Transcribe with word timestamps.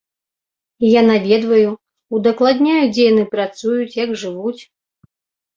Я 0.91 1.01
наведваю, 1.09 1.69
удакладняю, 2.21 2.79
дзе 2.95 3.03
яны 3.11 3.23
працуюць, 3.37 3.97
як 4.03 4.09
жывуць. 4.23 4.59